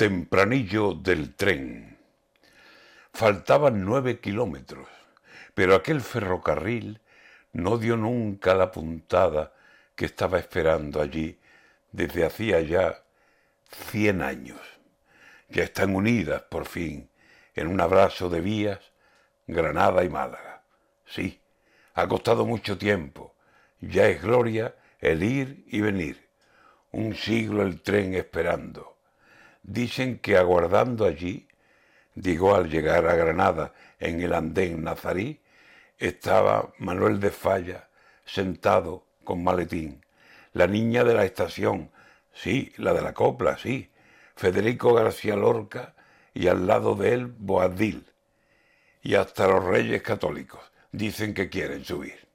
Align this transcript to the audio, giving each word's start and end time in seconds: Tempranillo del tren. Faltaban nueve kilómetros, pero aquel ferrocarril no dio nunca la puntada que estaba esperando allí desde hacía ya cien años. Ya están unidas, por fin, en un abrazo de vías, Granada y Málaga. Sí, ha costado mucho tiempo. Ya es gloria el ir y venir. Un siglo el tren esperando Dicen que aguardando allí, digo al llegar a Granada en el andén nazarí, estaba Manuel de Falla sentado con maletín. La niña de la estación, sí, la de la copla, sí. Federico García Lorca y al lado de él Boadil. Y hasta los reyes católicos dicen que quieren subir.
Tempranillo 0.00 0.94
del 0.94 1.34
tren. 1.36 1.98
Faltaban 3.12 3.84
nueve 3.84 4.18
kilómetros, 4.18 4.88
pero 5.52 5.74
aquel 5.74 6.00
ferrocarril 6.00 7.02
no 7.52 7.76
dio 7.76 7.98
nunca 7.98 8.54
la 8.54 8.70
puntada 8.70 9.52
que 9.94 10.06
estaba 10.06 10.38
esperando 10.38 11.02
allí 11.02 11.38
desde 11.92 12.24
hacía 12.24 12.62
ya 12.62 13.04
cien 13.90 14.22
años. 14.22 14.62
Ya 15.50 15.64
están 15.64 15.94
unidas, 15.94 16.44
por 16.44 16.64
fin, 16.64 17.10
en 17.54 17.66
un 17.66 17.78
abrazo 17.78 18.30
de 18.30 18.40
vías, 18.40 18.80
Granada 19.46 20.02
y 20.02 20.08
Málaga. 20.08 20.62
Sí, 21.04 21.42
ha 21.92 22.08
costado 22.08 22.46
mucho 22.46 22.78
tiempo. 22.78 23.36
Ya 23.80 24.06
es 24.06 24.22
gloria 24.22 24.74
el 24.98 25.22
ir 25.22 25.62
y 25.66 25.82
venir. 25.82 26.30
Un 26.90 27.14
siglo 27.14 27.60
el 27.60 27.82
tren 27.82 28.14
esperando 28.14 28.90
Dicen 29.62 30.18
que 30.18 30.36
aguardando 30.36 31.04
allí, 31.04 31.46
digo 32.14 32.54
al 32.54 32.70
llegar 32.70 33.06
a 33.06 33.14
Granada 33.14 33.72
en 33.98 34.20
el 34.20 34.34
andén 34.34 34.82
nazarí, 34.82 35.40
estaba 35.98 36.72
Manuel 36.78 37.20
de 37.20 37.30
Falla 37.30 37.88
sentado 38.24 39.06
con 39.24 39.44
maletín. 39.44 40.04
La 40.52 40.66
niña 40.66 41.04
de 41.04 41.14
la 41.14 41.24
estación, 41.24 41.90
sí, 42.32 42.72
la 42.76 42.92
de 42.94 43.02
la 43.02 43.12
copla, 43.12 43.58
sí. 43.58 43.90
Federico 44.34 44.94
García 44.94 45.36
Lorca 45.36 45.94
y 46.32 46.48
al 46.48 46.66
lado 46.66 46.94
de 46.94 47.12
él 47.12 47.26
Boadil. 47.26 48.06
Y 49.02 49.14
hasta 49.14 49.46
los 49.46 49.64
reyes 49.64 50.02
católicos 50.02 50.60
dicen 50.92 51.34
que 51.34 51.50
quieren 51.50 51.84
subir. 51.84 52.29